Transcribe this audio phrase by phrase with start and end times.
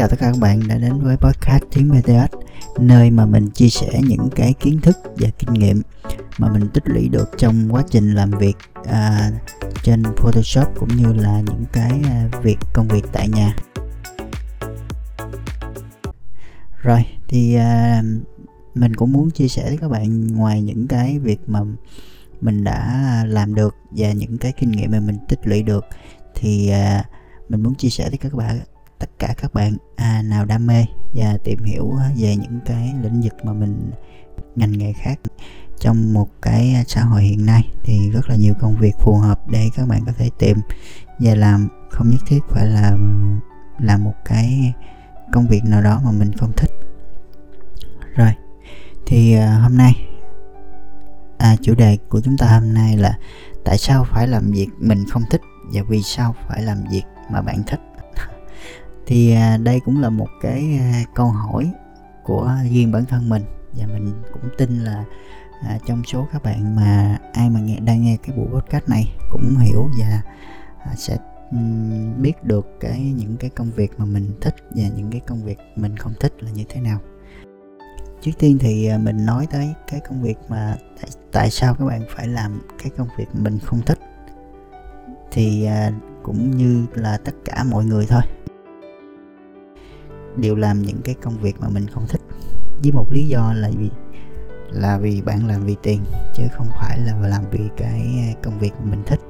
[0.00, 2.36] chào tất cả các bạn đã đến với podcast tiếng BTS
[2.78, 5.82] nơi mà mình chia sẻ những cái kiến thức và kinh nghiệm
[6.38, 8.56] mà mình tích lũy được trong quá trình làm việc
[8.88, 9.30] à,
[9.82, 13.56] trên Photoshop cũng như là những cái à, việc công việc tại nhà.
[16.82, 18.02] Rồi thì à,
[18.74, 21.60] mình cũng muốn chia sẻ với các bạn ngoài những cái việc mà
[22.40, 25.84] mình đã làm được và những cái kinh nghiệm mà mình tích lũy được
[26.34, 27.04] thì à,
[27.48, 28.60] mình muốn chia sẻ với các bạn
[29.00, 32.94] tất cả các bạn à, nào đam mê và tìm hiểu à, về những cái
[33.02, 33.90] lĩnh vực mà mình
[34.56, 35.20] ngành nghề khác
[35.80, 39.48] trong một cái xã hội hiện nay thì rất là nhiều công việc phù hợp
[39.48, 40.56] để các bạn có thể tìm
[41.18, 41.68] và làm.
[41.90, 42.90] Không nhất thiết phải là
[43.78, 44.74] làm một cái
[45.32, 46.70] công việc nào đó mà mình không thích.
[48.14, 48.32] Rồi
[49.06, 49.92] thì à, hôm nay
[51.38, 53.18] à, chủ đề của chúng ta hôm nay là
[53.64, 55.40] tại sao phải làm việc mình không thích
[55.72, 57.80] và vì sao phải làm việc mà bạn thích?
[59.10, 61.72] Thì à, đây cũng là một cái à, câu hỏi
[62.24, 63.42] của riêng bản thân mình.
[63.72, 65.04] Và mình cũng tin là
[65.62, 69.14] à, trong số các bạn mà ai mà nghe đang nghe cái buổi podcast này
[69.30, 70.22] cũng hiểu và
[70.78, 71.16] à, sẽ
[71.50, 75.44] um, biết được cái những cái công việc mà mình thích và những cái công
[75.44, 76.98] việc mình không thích là như thế nào.
[78.20, 81.84] Trước tiên thì à, mình nói tới cái công việc mà tại, tại sao các
[81.84, 83.98] bạn phải làm cái công việc mình không thích.
[85.30, 88.22] Thì à, cũng như là tất cả mọi người thôi
[90.36, 92.20] đều làm những cái công việc mà mình không thích.
[92.82, 93.90] Với một lý do là vì
[94.70, 96.00] là vì bạn làm vì tiền
[96.34, 99.20] chứ không phải là làm vì cái à, công việc mình thích.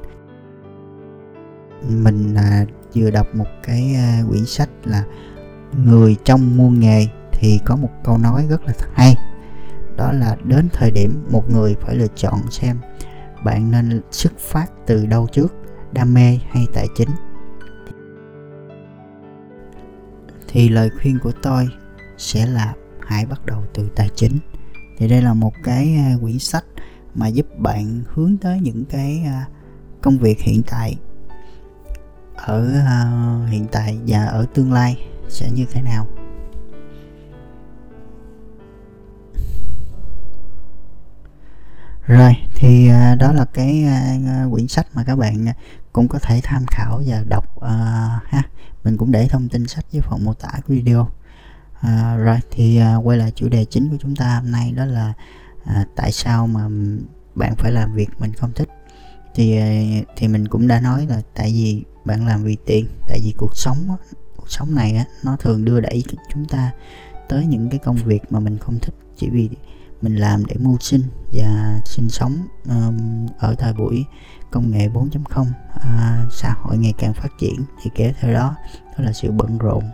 [1.88, 5.04] Mình à, vừa đọc một cái à, quyển sách là
[5.84, 9.14] người trong muôn nghề thì có một câu nói rất là hay.
[9.96, 12.76] Đó là đến thời điểm một người phải lựa chọn xem
[13.44, 15.54] bạn nên xuất phát từ đâu trước
[15.92, 17.08] đam mê hay tài chính.
[20.52, 21.68] Thì lời khuyên của tôi
[22.18, 24.38] sẽ là hãy bắt đầu từ tài chính.
[24.98, 26.64] Thì đây là một cái à, quyển sách
[27.14, 29.48] mà giúp bạn hướng tới những cái à,
[30.00, 30.96] công việc hiện tại
[32.36, 33.12] ở à,
[33.50, 36.06] hiện tại và ở tương lai sẽ như thế nào.
[42.06, 43.84] Rồi, thì đó là cái
[44.50, 45.46] quyển sách mà các bạn
[45.92, 47.62] cũng có thể tham khảo và đọc uh,
[48.24, 48.42] ha.
[48.84, 51.00] Mình cũng để thông tin sách dưới phần mô tả của video.
[51.00, 54.84] Uh, rồi thì uh, quay lại chủ đề chính của chúng ta hôm nay đó
[54.84, 55.12] là
[55.62, 56.68] uh, tại sao mà
[57.34, 58.68] bạn phải làm việc mình không thích?
[59.34, 59.58] Thì
[60.00, 63.34] uh, thì mình cũng đã nói là tại vì bạn làm vì tiền tại vì
[63.36, 63.96] cuộc sống
[64.36, 66.70] cuộc sống này á, nó thường đưa đẩy chúng ta
[67.28, 68.94] tới những cái công việc mà mình không thích.
[69.16, 69.48] Chỉ vì
[70.02, 71.02] mình làm để mưu sinh
[71.32, 74.04] và sinh sống um, ở thời buổi
[74.50, 75.46] công nghệ 4.0
[75.80, 78.56] à, xã hội ngày càng phát triển thì kéo theo đó
[78.98, 79.84] đó là sự bận rộn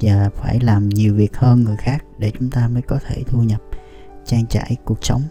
[0.00, 3.42] và phải làm nhiều việc hơn người khác để chúng ta mới có thể thu
[3.42, 3.60] nhập
[4.24, 5.22] trang trải cuộc sống.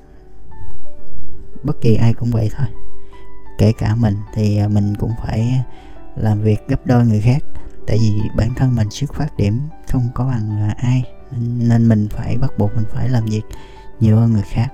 [1.64, 2.68] Bất kỳ ai cũng vậy thôi.
[3.58, 5.64] Kể cả mình thì à, mình cũng phải
[6.16, 7.44] làm việc gấp đôi người khác
[7.88, 9.60] tại vì bản thân mình xuất phát điểm
[9.92, 11.04] không có bằng à, ai.
[11.40, 13.44] Nên mình phải bắt buộc mình phải làm việc
[14.00, 14.68] nhiều hơn người khác.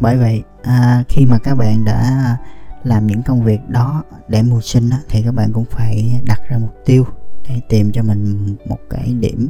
[0.00, 2.36] Bởi vậy à, khi mà các bạn đã
[2.84, 6.40] làm những công việc đó để mưu sinh đó, thì các bạn cũng phải đặt
[6.48, 7.06] ra mục tiêu
[7.48, 9.48] để tìm cho mình một cái điểm.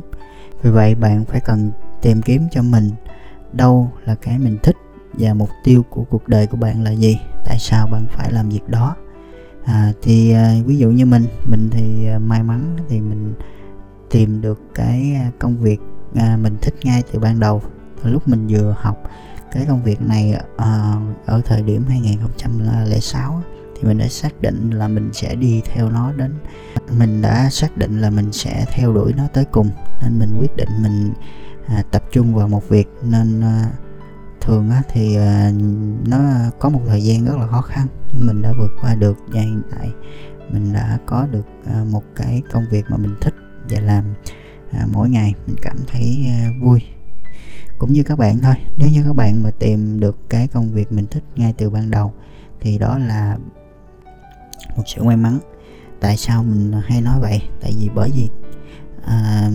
[0.63, 1.71] Vì vậy bạn phải cần
[2.03, 2.91] tìm kiếm cho mình
[3.53, 4.77] đâu là cái mình thích
[5.13, 8.49] và mục tiêu của cuộc đời của bạn là gì tại sao bạn phải làm
[8.49, 8.97] việc đó.
[9.65, 13.35] À, thì à, ví dụ như mình mình thì à, may mắn thì mình
[14.11, 15.81] tìm được cái công việc
[16.15, 17.63] à, mình thích ngay từ ban đầu
[18.11, 19.03] lúc mình vừa học
[19.53, 23.43] cái công việc này uh, ở thời điểm 2006
[23.77, 26.35] thì mình đã xác định là mình sẽ đi theo nó đến
[26.99, 29.71] mình đã xác định là mình sẽ theo đuổi nó tới cùng.
[30.03, 31.13] Nên mình quyết định mình
[31.67, 32.89] à, tập trung vào một việc.
[33.03, 33.71] Nên à,
[34.41, 35.51] thường á, thì à,
[36.07, 36.19] nó
[36.59, 39.19] có một thời gian rất là khó khăn nhưng mình đã vượt qua được.
[39.29, 39.93] Và hiện tại
[40.51, 43.35] mình đã có được à, một cái công việc mà mình thích
[43.69, 44.05] và làm
[44.71, 45.35] à, mỗi ngày.
[45.47, 46.81] Mình cảm thấy à, vui
[47.79, 48.55] cũng như các bạn thôi.
[48.76, 51.91] Nếu như các bạn mà tìm được cái công việc mình thích ngay từ ban
[51.91, 52.12] đầu
[52.61, 53.38] thì đó là
[54.76, 55.38] một sự may mắn.
[56.00, 57.43] Tại sao mình hay nói vậy?
[57.61, 58.29] Tại vì bởi vì
[59.05, 59.50] à,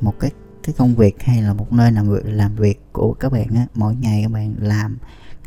[0.00, 0.30] một cái
[0.62, 3.66] cái công việc hay là một nơi làm việc làm việc của các bạn á
[3.74, 4.98] mỗi ngày các bạn làm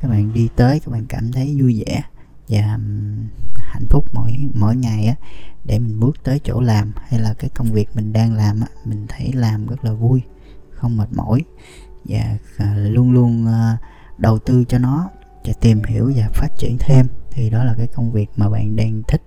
[0.02, 2.04] các bạn đi tới các bạn cảm thấy vui vẻ
[2.48, 2.80] và
[3.56, 5.16] hạnh phúc mỗi mỗi ngày á
[5.64, 8.68] để mình bước tới chỗ làm hay là cái công việc mình đang làm á
[8.86, 10.22] mình thấy làm rất là vui
[10.72, 11.44] không mệt mỏi
[12.06, 13.78] và à, luôn luôn à,
[14.18, 15.10] đầu tư cho nó
[15.46, 17.08] và tìm hiểu và phát triển thêm.
[17.32, 19.22] Thì đó là cái công việc mà bạn đang thích.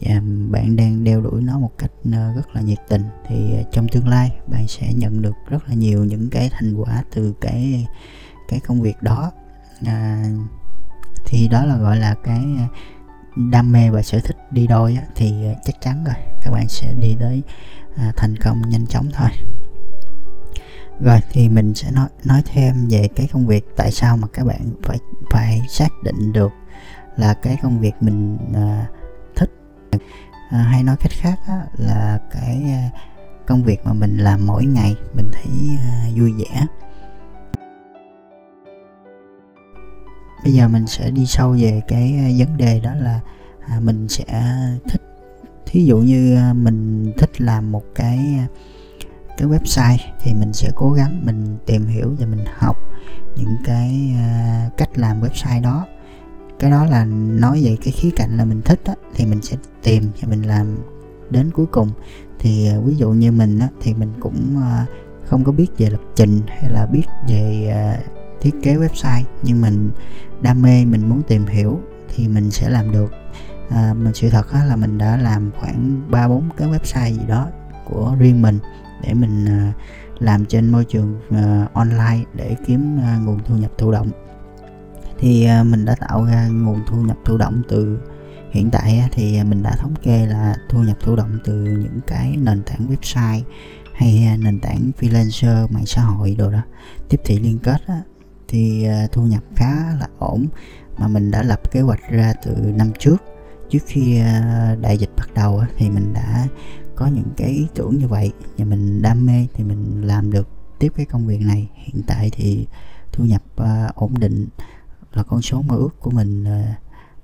[0.00, 0.20] Và
[0.50, 3.02] bạn đang đeo đuổi nó một cách à, rất là nhiệt tình.
[3.26, 7.02] Thì trong tương lai bạn sẽ nhận được rất là nhiều những cái thành quả
[7.14, 7.86] từ cái
[8.48, 9.32] cái công việc đó.
[9.86, 10.24] À,
[11.26, 12.44] thì đó là gọi là cái
[13.50, 15.34] đam mê và sở thích đi đôi á, thì
[15.64, 16.16] chắc chắn rồi.
[16.42, 17.42] Các bạn sẽ đi tới
[17.96, 19.28] à, thành công nhanh chóng thôi
[21.00, 24.46] rồi thì mình sẽ nói nói thêm về cái công việc tại sao mà các
[24.46, 24.98] bạn phải
[25.30, 26.52] phải xác định được
[27.16, 28.86] là cái công việc mình à,
[29.36, 29.50] thích.
[30.50, 32.90] À, hay nói cách khác á, là cái à,
[33.46, 36.66] công việc mà mình làm mỗi ngày mình thấy à, vui vẻ.
[40.44, 43.20] Bây giờ mình sẽ đi sâu về cái à, vấn đề đó là
[43.68, 44.24] à, mình sẽ
[44.88, 45.02] thích
[45.66, 48.46] thí dụ như à, mình thích làm một cái à,
[49.36, 52.76] cái website thì mình sẽ cố gắng mình tìm hiểu và mình học
[53.36, 55.86] những cái uh, cách làm website đó.
[56.58, 57.04] Cái đó là
[57.40, 60.42] nói về cái khía cạnh là mình thích á, thì mình sẽ tìm và mình
[60.42, 60.78] làm
[61.30, 61.90] đến cuối cùng.
[62.38, 64.88] Thì uh, ví dụ như mình á, thì mình cũng uh,
[65.24, 69.60] không có biết về lập trình hay là biết về uh, thiết kế website nhưng
[69.60, 69.90] mình
[70.40, 71.80] đam mê mình muốn tìm hiểu
[72.14, 73.12] thì mình sẽ làm được.
[73.70, 77.26] À, mình sự thật á, là mình đã làm khoảng ba bốn cái website gì
[77.28, 77.48] đó
[77.84, 78.58] của riêng mình
[79.06, 79.72] để mình à,
[80.18, 84.10] làm trên môi trường à, online để kiếm à, nguồn thu nhập thụ động.
[85.18, 87.98] Thì mình đã tạo ra nguồn thu nhập thụ động từ
[88.50, 92.36] hiện tại thì mình đã thống kê là thu nhập thụ động từ những cái
[92.36, 93.42] nền tảng website
[93.94, 96.62] hay nền tảng freelancer mạng xã hội đồ đó
[97.08, 97.94] tiếp thị liên kết đó,
[98.48, 99.70] thì thu nhập khá
[100.00, 100.46] là ổn
[100.98, 103.16] mà mình đã lập kế hoạch ra từ năm trước.
[103.70, 104.22] Trước khi
[104.80, 106.46] đại dịch bắt đầu thì mình đã
[106.96, 110.48] có những cái ý tưởng như vậy và mình đam mê thì mình làm được
[110.78, 111.68] tiếp cái công việc này.
[111.74, 112.66] Hiện tại thì
[113.12, 114.46] thu nhập uh, ổn định
[115.12, 116.76] là con số mơ ước của mình uh,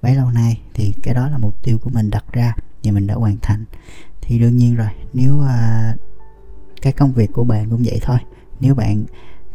[0.02, 0.60] bấy lâu nay.
[0.74, 3.64] Thì cái đó là mục tiêu của mình đặt ra và mình đã hoàn thành.
[4.20, 6.00] Thì đương nhiên rồi nếu uh,
[6.82, 8.18] cái công việc của bạn cũng vậy thôi.
[8.60, 9.04] Nếu bạn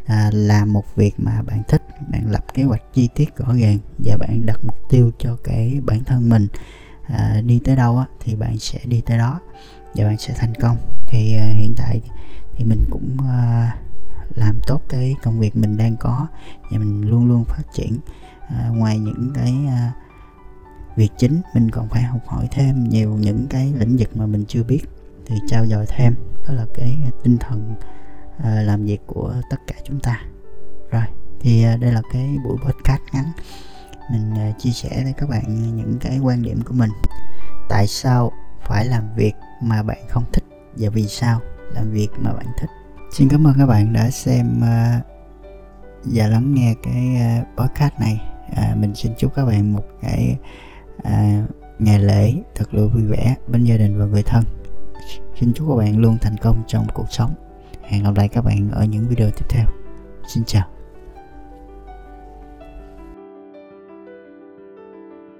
[0.05, 3.77] à, làm một việc mà bạn thích bạn lập kế hoạch chi tiết rõ ràng
[3.97, 6.47] và bạn đặt mục tiêu cho cái bản thân mình
[7.07, 9.39] à, đi tới đâu á, thì bạn sẽ đi tới đó
[9.95, 10.77] và bạn sẽ thành công.
[11.07, 12.01] Thì uh, hiện tại
[12.55, 13.73] thì mình cũng uh,
[14.35, 16.27] làm tốt cái công việc mình đang có
[16.71, 17.97] và mình luôn luôn phát triển.
[18.45, 23.47] Uh, ngoài những cái uh, việc chính mình còn phải học hỏi thêm nhiều những
[23.47, 24.81] cái lĩnh vực mà mình chưa biết
[25.25, 26.15] thì trao dồi thêm.
[26.47, 27.75] Đó là cái tinh thần
[28.37, 30.21] uh, làm việc của tất cả chúng ta.
[30.91, 31.03] Rồi
[31.39, 33.25] thì uh, đây là cái buổi podcast ngắn.
[34.11, 36.89] Mình uh, chia sẻ với các bạn những cái quan điểm của mình.
[37.69, 38.31] Tại sao
[38.65, 40.43] phải làm việc mà bạn không thích
[40.77, 41.39] và vì sao
[41.73, 42.69] làm việc mà bạn thích.
[43.11, 44.99] Xin cảm ơn các bạn đã xem ờ,
[46.03, 48.21] và lắng nghe cái ờ, podcast này.
[48.55, 50.37] À, mình xin chúc các bạn một cái
[51.03, 51.43] à,
[51.79, 54.43] ngày lễ thật là vui vẻ bên gia đình và người thân.
[55.39, 57.33] Xin chúc các bạn luôn thành công trong cuộc sống.
[57.83, 59.65] Hẹn gặp lại các bạn ở những video tiếp theo.
[60.27, 60.74] Xin chào.